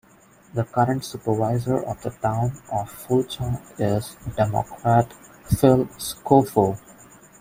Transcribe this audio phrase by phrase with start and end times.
[0.55, 5.13] The current Supervisor of the town of Fulton is Democrat
[5.55, 6.79] Phil Skowfoe.